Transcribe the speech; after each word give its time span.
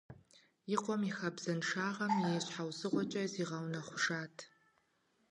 И 0.73 0.75
къуэм 0.83 1.01
хабзэншагъэм 1.17 2.13
и 2.21 2.39
щхьэусыгъуэкӏэ 2.43 3.23
зигъэунэхъужат. 3.31 4.35